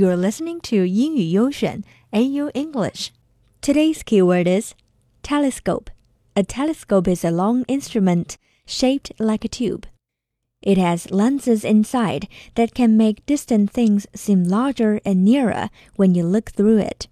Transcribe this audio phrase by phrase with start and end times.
[0.00, 3.10] You're listening to 英语优选 AU English.
[3.60, 4.72] Today's keyword is
[5.22, 5.90] telescope.
[6.32, 9.84] A telescope is a long instrument shaped like a tube.
[10.62, 16.24] It has lenses inside that can make distant things seem larger and nearer when you
[16.24, 17.08] look through it.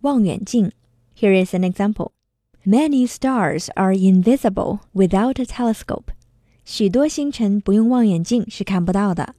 [0.00, 0.72] 望远镜.
[1.14, 2.10] Here is an example.
[2.64, 6.10] Many stars are invisible without a telescope.
[6.64, 9.36] 许多星辰不用望远镜是看不到的。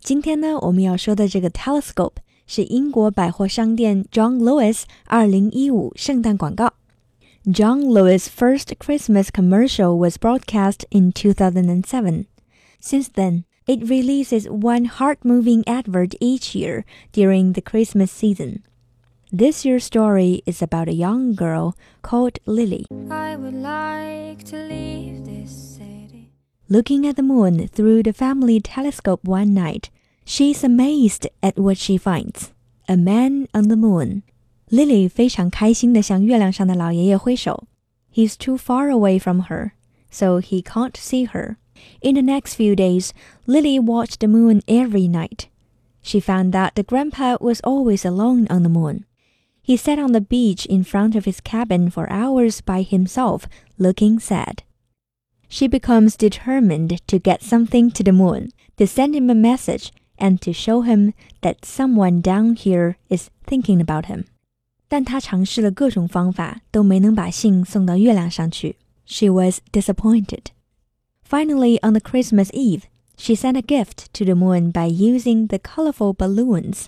[0.00, 2.16] 今天呢，我们要说的这个 telescope
[2.46, 6.74] 是英国百货商店 John Lewis 二零一五圣诞广告。
[7.44, 12.26] John Lewis' first Christmas commercial was broadcast in 2007.
[12.80, 18.62] Since then, it releases one heart-moving advert each year during the Christmas season.
[19.32, 22.86] This year's story is about a young girl called Lily.
[22.90, 23.38] Like
[26.68, 29.90] Looking at the moon through the family telescope one night,
[30.24, 32.52] she's amazed at what she finds.
[32.88, 34.22] A man on the moon.
[34.70, 37.64] Lily 非常开心地向月亮上的老爷爷挥手。
[38.12, 39.72] He's too far away from her,
[40.10, 41.56] so he can't see her.
[42.00, 43.10] In the next few days,
[43.46, 45.46] Lily watched the moon every night.
[46.02, 49.04] She found that the grandpa was always alone on the moon.
[49.62, 53.46] He sat on the beach in front of his cabin for hours by himself,
[53.78, 54.62] looking sad
[55.48, 60.38] she becomes determined to get something to the moon, to send him a message, and
[60.38, 64.24] to show him that someone down here is thinking about him.
[64.88, 68.76] 但她尝试了各种方法，都没能把信送到月亮上去。
[69.04, 70.46] She was disappointed.
[71.28, 72.82] Finally, on the Christmas Eve,
[73.16, 76.86] she sent a gift to the moon by using the colorful balloons.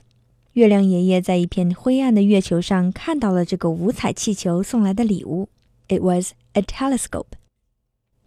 [0.52, 5.48] 月亮爷爷在一片灰暗的月球上看到了这个五彩气球送来的礼物。
[5.88, 7.36] It was a telescope.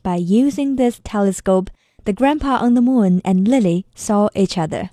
[0.01, 1.67] By using this telescope,
[2.05, 4.89] the grandpa on the moon and Lily saw each other.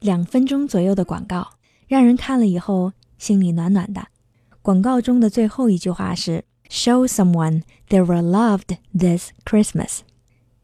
[0.00, 1.48] 两分钟左右的广告，
[1.88, 4.08] 让人看了以后心里暖暖的。
[4.62, 10.00] 广告中的最后一句话是 "Show someone they were loved this Christmas."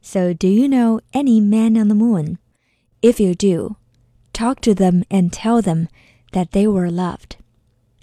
[0.00, 2.38] So, do you know any man on the moon?
[3.00, 3.76] If you do,
[4.32, 5.86] talk to them and tell them
[6.32, 7.36] that they were loved.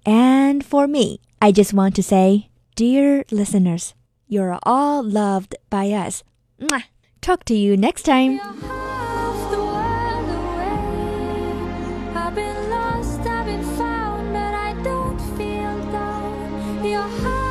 [0.03, 3.94] And for me, I just want to say, dear listeners.
[4.28, 6.24] You're all loved by us.
[6.59, 6.84] Mwah.
[7.19, 8.40] Talk to you next time.
[12.37, 17.44] I've been lost, I've been found, but I don't feel down.